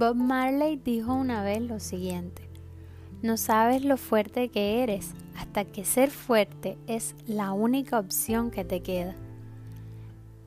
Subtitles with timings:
[0.00, 2.48] Bob Marley dijo una vez lo siguiente,
[3.20, 8.64] no sabes lo fuerte que eres hasta que ser fuerte es la única opción que
[8.64, 9.14] te queda.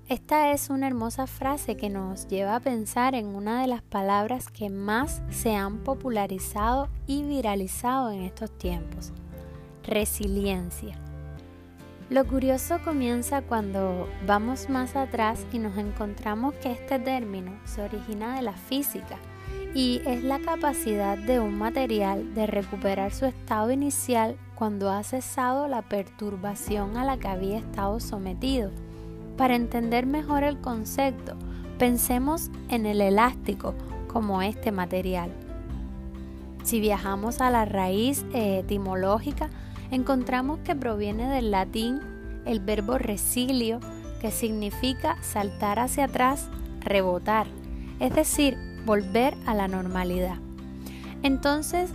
[0.08, 4.50] Esta es una hermosa frase que nos lleva a pensar en una de las palabras
[4.50, 9.14] que más se han popularizado y viralizado en estos tiempos,
[9.84, 10.98] resiliencia.
[12.10, 18.36] Lo curioso comienza cuando vamos más atrás y nos encontramos que este término se origina
[18.36, 19.20] de la física
[19.74, 25.68] y es la capacidad de un material de recuperar su estado inicial cuando ha cesado
[25.68, 28.72] la perturbación a la que había estado sometido.
[29.38, 31.36] Para entender mejor el concepto,
[31.80, 33.74] pensemos en el elástico
[34.08, 35.32] como este material.
[36.64, 39.50] Si viajamos a la raíz etimológica,
[39.92, 42.00] encontramos que proviene del latín
[42.46, 43.80] el verbo resilio,
[44.22, 46.48] que significa saltar hacia atrás,
[46.80, 47.48] rebotar,
[48.00, 50.38] es decir, volver a la normalidad.
[51.24, 51.92] Entonces,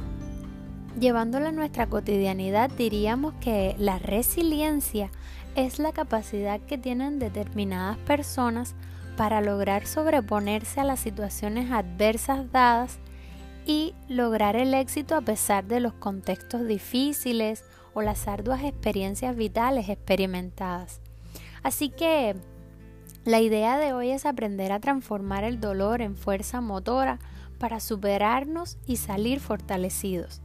[0.99, 5.11] llevándolo a nuestra cotidianidad, diríamos que la resiliencia
[5.55, 8.75] es la capacidad que tienen determinadas personas
[9.17, 12.99] para lograr sobreponerse a las situaciones adversas dadas
[13.67, 19.89] y lograr el éxito a pesar de los contextos difíciles o las arduas experiencias vitales
[19.89, 21.01] experimentadas.
[21.63, 22.37] Así que
[23.25, 27.19] la idea de hoy es aprender a transformar el dolor en fuerza motora
[27.59, 30.41] para superarnos y salir fortalecidos.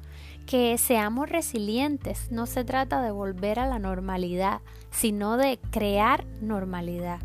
[0.45, 7.19] Que seamos resilientes, no se trata de volver a la normalidad, sino de crear normalidad.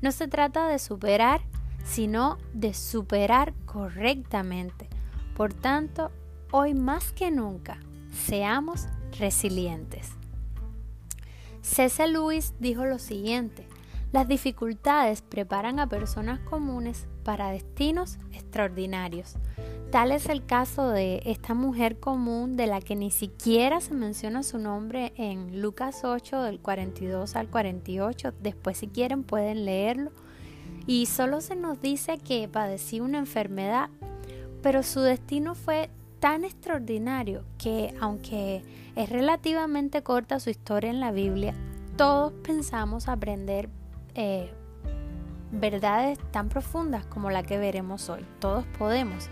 [0.00, 1.42] No se trata de superar,
[1.84, 4.88] sino de superar correctamente.
[5.36, 6.10] Por tanto,
[6.50, 7.78] hoy más que nunca,
[8.10, 8.86] seamos
[9.18, 10.10] resilientes.
[11.62, 12.08] C.C.
[12.08, 13.66] Lewis dijo lo siguiente,
[14.12, 19.36] las dificultades preparan a personas comunes para destinos extraordinarios.
[19.90, 24.42] Tal es el caso de esta mujer común de la que ni siquiera se menciona
[24.42, 28.32] su nombre en Lucas 8 del 42 al 48.
[28.40, 30.12] Después si quieren pueden leerlo.
[30.86, 33.88] Y solo se nos dice que padecía una enfermedad,
[34.62, 35.90] pero su destino fue
[36.20, 38.62] tan extraordinario que aunque
[38.96, 41.54] es relativamente corta su historia en la Biblia,
[41.96, 43.68] todos pensamos aprender
[44.14, 44.50] eh,
[45.50, 48.24] verdades tan profundas como la que veremos hoy.
[48.40, 49.28] Todos podemos.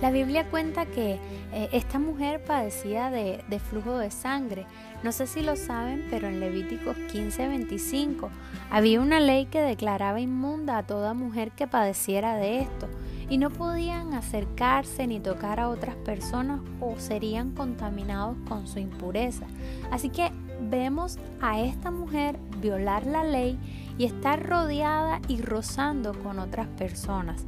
[0.00, 1.18] La Biblia cuenta que
[1.52, 4.66] eh, esta mujer padecía de, de, flujo de sangre.
[5.02, 8.28] No sé si lo saben, pero en Levíticos 15:25
[8.70, 12.88] había una ley que declaraba inmunda a toda mujer que padeciera de esto
[13.30, 19.46] y no podían acercarse ni tocar a otras personas o serían contaminados con su impureza.
[19.90, 20.30] Así que
[20.74, 23.58] vemos a esta mujer violar la ley
[23.96, 27.44] y estar rodeada y rozando con otras personas.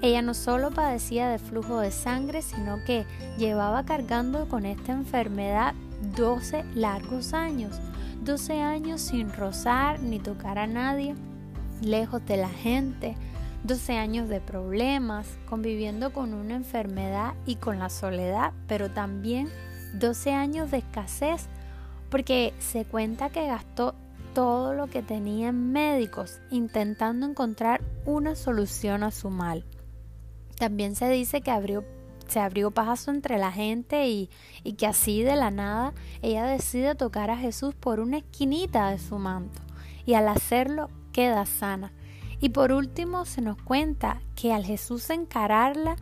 [0.00, 3.04] Ella no solo padecía de flujo de sangre, sino que
[3.36, 5.74] llevaba cargando con esta enfermedad
[6.16, 7.80] 12 largos años.
[8.22, 11.16] 12 años sin rozar ni tocar a nadie,
[11.80, 13.16] lejos de la gente.
[13.64, 19.48] 12 años de problemas, conviviendo con una enfermedad y con la soledad, pero también
[19.94, 21.48] 12 años de escasez
[22.12, 23.94] porque se cuenta que gastó
[24.34, 29.64] todo lo que tenía en médicos intentando encontrar una solución a su mal.
[30.58, 31.50] También se dice que
[32.28, 34.28] se abrió paso entre la gente y,
[34.62, 38.98] y que así de la nada ella decide tocar a Jesús por una esquinita de
[38.98, 39.62] su manto
[40.04, 41.92] y al hacerlo queda sana.
[42.40, 45.96] Y por último se nos cuenta que al Jesús encararla,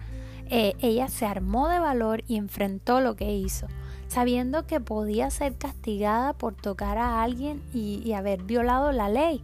[0.47, 3.69] eh, ella se armó de valor y enfrentó lo que hizo
[4.11, 9.41] sabiendo que podía ser castigada por tocar a alguien y, haber violado la ley,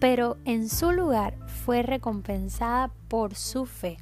[0.00, 3.98] pero en su lugar fue recompensada por su fe.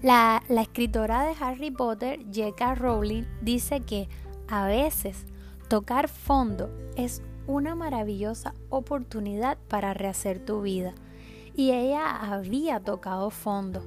[0.00, 2.74] La, la, escritora de Harry Potter, J.K.
[2.76, 4.08] Rowling, dice que
[4.48, 5.26] a veces
[5.68, 10.94] tocar fondo es una maravillosa oportunidad para rehacer tu vida.
[11.54, 13.84] Y ella había tocado fondo,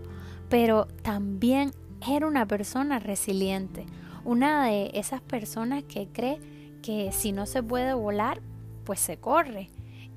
[0.50, 1.71] pero también
[2.07, 3.88] era una persona resiliente,
[4.25, 6.39] una de esas personas que cree
[6.81, 8.42] que si no se puede volar,
[8.83, 9.69] pues se corre.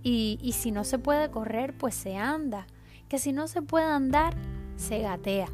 [0.02, 2.66] Y, y si no se puede correr, pues se anda.
[3.08, 4.34] Que si no se puede andar,
[4.76, 5.49] se gatea.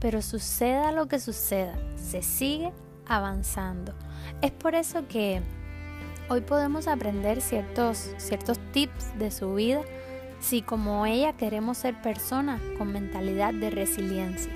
[0.00, 2.72] Pero suceda lo que suceda, se sigue
[3.06, 3.94] avanzando.
[4.42, 5.42] Es por eso que
[6.28, 9.82] hoy podemos aprender ciertos, ciertos tips de su vida
[10.40, 14.52] si como ella queremos ser personas con mentalidad de resiliencia.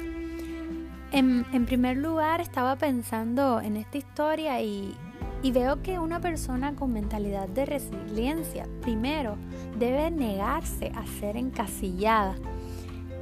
[1.17, 4.97] En, primer lugar, estaba pensando en esta historia y,
[5.45, 9.37] y veo que una persona con mentalidad de resiliencia, primero,
[9.79, 12.35] debe negarse a ser encasillada.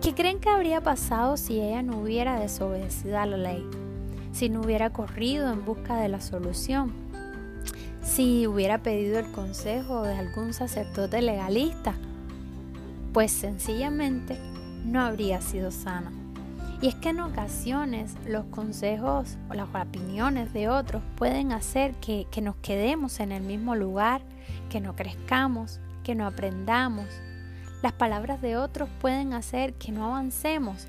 [0.01, 3.63] ¿Qué creen que habría pasado si ella no hubiera desobedecido a la ley?
[4.33, 6.95] Si no hubiera corrido en busca de la solución?
[8.03, 11.93] Si hubiera pedido el consejo de algún sacerdote legalista?
[13.13, 14.39] Pues sencillamente
[14.83, 16.22] no habría sido sana.
[16.83, 22.27] Y es que en ocasiones los consejos o las opiniones de otros pueden hacer que,
[22.33, 24.21] que nos quedemos en el mismo lugar,
[24.69, 27.07] que no crezcamos, que no aprendamos.
[27.85, 30.89] Las palabras de otros pueden hacer que no avancemos.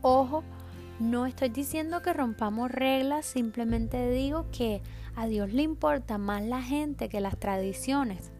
[0.00, 0.42] Ojo,
[0.98, 4.80] no estoy diciendo que rompamos reglas, simplemente digo que
[5.16, 8.32] a Dios le importa más la gente que las tradiciones.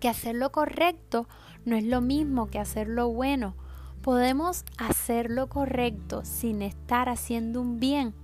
[0.00, 1.26] Que hacer lo correcto
[1.64, 3.54] no es lo mismo que hacer lo bueno
[4.02, 8.14] Podemos hacer lo correcto sin estar haciendo un bien,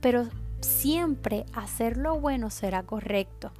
[0.00, 0.28] pero
[0.60, 3.50] siempre hacer lo bueno será correcto,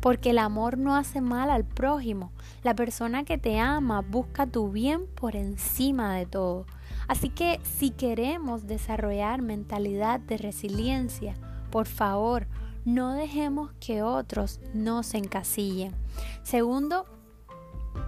[0.00, 2.30] porque el amor no hace mal al prójimo.
[2.62, 6.66] La persona que te ama busca tu bien por encima de todo.
[7.06, 11.34] Así que si queremos desarrollar mentalidad de resiliencia,
[11.70, 12.46] por favor,
[12.84, 15.94] no dejemos que otros nos encasillen.
[16.42, 17.06] Segundo,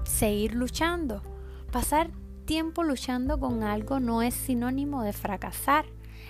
[0.04, 1.22] seguir luchando.
[1.72, 2.10] Pasar
[2.50, 5.84] tiempo luchando con algo no es sinónimo de fracasar.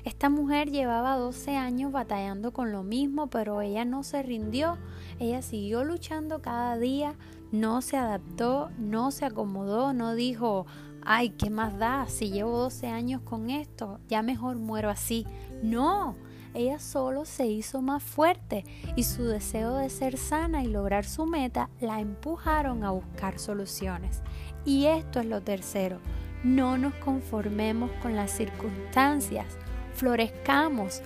[0.05, 4.76] Esta mujer llevaba 12 años batallando con lo mismo, pero ella no se rindió.
[5.19, 7.14] Ella siguió luchando cada día,
[7.52, 10.67] no se adaptó, no se acomodó, no dijo,
[11.06, 12.05] ay, ¿qué más da?
[12.06, 15.26] Si llevo 12 años con esto, ya mejor muero así.
[15.62, 16.17] No,
[16.55, 18.64] ella solo se hizo más fuerte
[18.97, 24.23] y su deseo de ser sana y lograr su meta la empujaron a buscar soluciones.
[24.64, 25.99] Y esto es lo tercero,
[26.43, 29.47] no nos conformemos con las circunstancias,
[29.94, 31.02] florezcamos.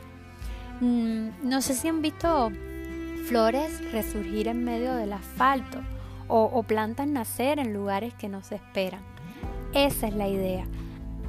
[0.81, 2.51] Mm, no sé si han visto
[3.27, 5.79] flores resurgir en medio del asfalto
[6.29, 9.03] o, o plantas nacer en lugares que no se esperan.
[9.73, 10.67] Esa es la idea.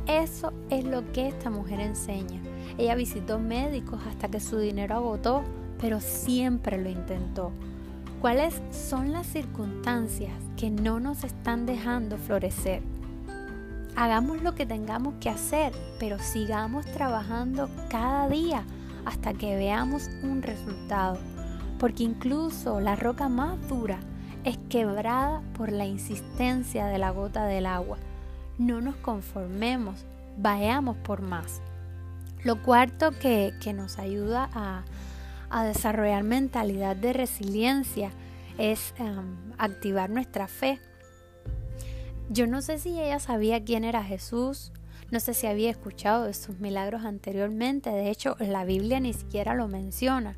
[0.08, 2.40] Eso es lo que esta mujer enseña.
[2.78, 5.44] Ella visitó médicos hasta que su dinero agotó,
[5.80, 7.52] pero siempre lo intentó.
[8.22, 12.82] ¿Cuáles son las circunstancias que no nos están dejando florecer?
[13.96, 18.64] Hagamos lo que tengamos que hacer, pero sigamos trabajando cada día
[19.06, 21.18] hasta que veamos un resultado.
[21.80, 24.00] Porque incluso la roca más dura
[24.44, 27.98] es quebrada por la insistencia de la gota del agua.
[28.58, 30.06] No nos conformemos,
[30.38, 31.62] vayamos por más.
[32.44, 34.84] Lo cuarto que, nos ayuda a,
[35.50, 38.12] a desarrollar mentalidad de resiliencia
[38.58, 40.80] es em, activar nuestra fe.
[42.30, 44.72] Yo no sé si ella sabía quién era Jesús,
[45.12, 49.54] no sé si había escuchado de sus milagros anteriormente, de hecho la Biblia ni siquiera
[49.54, 50.38] lo menciona,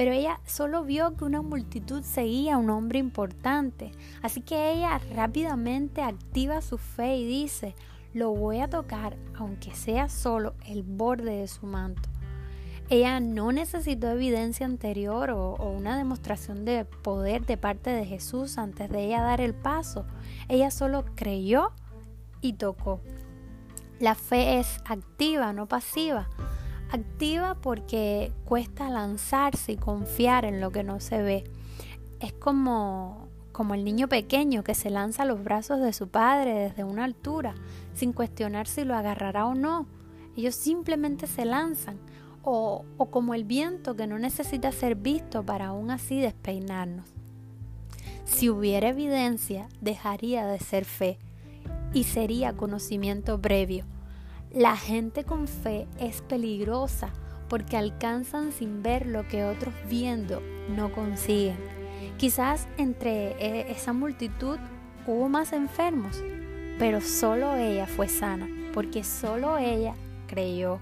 [0.00, 3.92] pero ella solo vio que una multitud seguía a un hombre importante,
[4.22, 7.74] así que ella rápidamente activa su fe y dice,
[8.14, 12.08] lo voy a tocar aunque sea solo el borde de su manto.
[12.88, 18.88] Ella no necesitó evidencia anterior o, una demostración de poder de parte de Jesús antes
[18.88, 20.06] de ella dar el paso.
[20.48, 21.72] Ella solo creyó
[22.40, 23.02] y tocó.
[23.98, 26.30] La fe es activa, no pasiva.
[26.92, 31.44] Activa porque cuesta lanzarse y confiar en lo que no se ve.
[32.18, 36.52] Es como, como el niño pequeño que se lanza a los brazos de su padre
[36.54, 37.54] desde una altura,
[37.94, 39.86] sin cuestionar si lo agarrará o no.
[40.36, 41.98] Ellos simplemente se lanzan
[42.42, 47.06] o, como el viento que no necesita ser visto para aún así despeinarnos.
[48.24, 51.18] Si hubiera evidencia, dejaría de ser fe
[51.92, 53.84] y sería conocimiento previo.
[54.52, 57.10] La gente con fe es peligrosa
[57.48, 60.42] porque alcanzan sin ver lo que otros viendo
[60.74, 61.56] no consiguen.
[62.16, 64.58] Quizás entre e, esa multitud
[65.06, 66.20] hubo más enfermos,
[66.80, 69.94] pero solo ella fue sana, porque solo ella
[70.26, 70.80] creyó.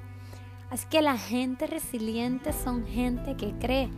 [0.70, 3.90] Así que la gente resiliente son gente que cree.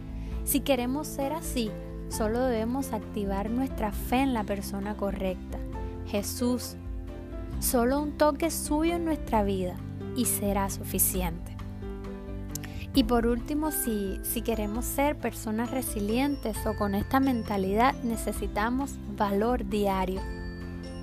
[0.42, 1.70] Si queremos ser así,
[2.08, 5.58] solo debemos activar nuestra fe en la persona correcta,
[6.06, 6.76] Jesús.
[7.60, 9.74] Solo un toque suyo en nuestra vida
[10.16, 11.54] y será suficiente.
[12.94, 19.68] Y por último, si, si queremos ser personas resilientes o con esta mentalidad, necesitamos valor
[19.68, 20.22] diario.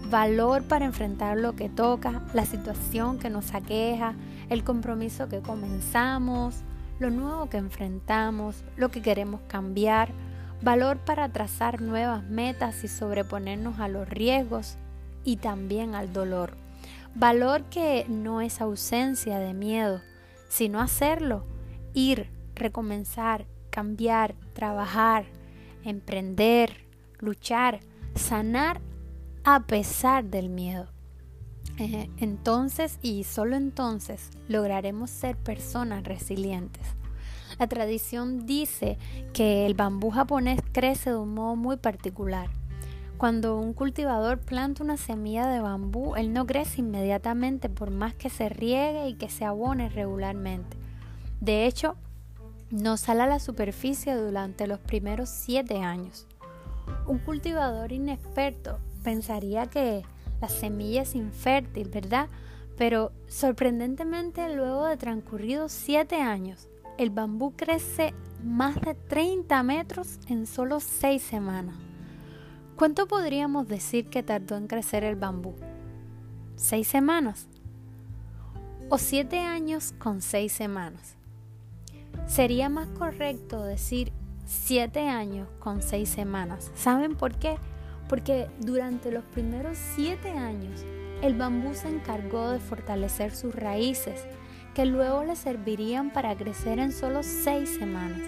[0.09, 4.15] Valor para enfrentar lo que toca, la situación que nos aqueja,
[4.49, 6.63] el compromiso que comenzamos,
[6.97, 10.09] lo nuevo que enfrentamos, lo que queremos cambiar,
[10.63, 14.75] valor para trazar nuevas metas y sobreponernos a los riesgos
[15.27, 16.55] y también al dolor.
[17.13, 20.01] Valor que no es ausencia de miedo,
[20.47, 21.45] sino hacerlo,
[21.93, 25.25] ir, recomenzar, cambiar, trabajar,
[25.83, 26.85] emprender,
[27.19, 27.81] luchar,
[28.15, 28.79] sanar
[29.43, 30.87] a pesar del miedo.
[31.77, 36.87] entonces y solo entonces lograremos ser personas resilientes.
[37.59, 38.97] La tradición dice
[39.33, 42.49] que el bambú japonés crece de un modo muy particular.
[43.17, 48.29] Cuando un cultivador planta una semilla de bambú, él no crece inmediatamente por más que
[48.29, 50.77] se riegue y que se abone regularmente.
[51.41, 51.95] De hecho,
[52.69, 56.27] no sale a la superficie durante los primeros siete años.
[57.07, 60.03] Un cultivador inexperto pensaría que
[60.39, 62.27] la semilla es infértil, ¿verdad?
[62.77, 66.69] Pero sorprendentemente luego de transcurridos siete años,
[66.99, 71.86] el bambú crece más de 30 metros en solo seis semanas.
[72.77, 75.55] ¿Cuánto podríamos decir que tardó en crecer el bambú?
[76.57, 77.47] ¿Seis semanas?
[78.89, 81.15] ¿O siete años con seis semanas?
[82.27, 84.13] Sería más correcto decir
[84.45, 86.71] siete años con seis semanas.
[86.75, 87.57] ¿Saben por qué?
[88.07, 90.85] Porque durante los primeros siete años
[91.23, 94.27] el bambú se encargó de fortalecer sus raíces,
[94.75, 98.21] que luego le servirían para crecer en solo seis semanas.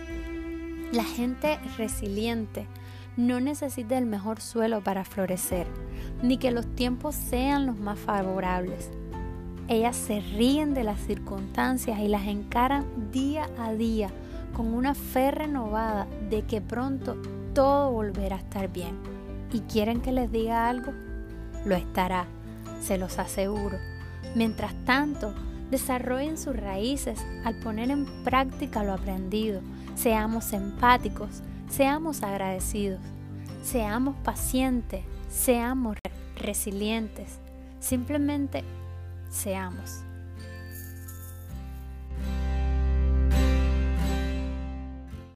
[0.91, 2.65] La gente resiliente
[3.17, 5.67] no necesita el mejor suelo para florecer,
[6.21, 8.89] ni que los tiempos sean los más favorables.
[9.67, 14.09] Ellas se ríen de las circunstancias y las encaran día a día
[14.53, 17.17] con una fe renovada de que pronto
[17.53, 18.97] todo volverá a estar bien.
[19.51, 20.91] ¿Y quieren que les diga algo?
[21.65, 22.25] Lo estará,
[22.81, 23.77] se los aseguro.
[24.35, 25.33] Mientras tanto,
[25.71, 29.61] desarrollen sus raíces al poner en práctica lo aprendido.
[29.95, 32.99] Seamos empáticos, seamos agradecidos,
[33.63, 35.97] seamos pacientes, seamos
[36.35, 37.39] resilientes.
[37.79, 38.63] Simplemente
[39.29, 40.08] seamos.